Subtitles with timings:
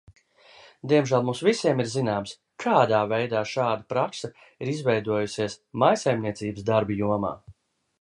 [0.91, 2.33] Diemžēl mums visiem ir zināms,
[2.65, 7.37] kādā veidā šāda prakse ir izveidojusies mājsaimniecības darbu jomā.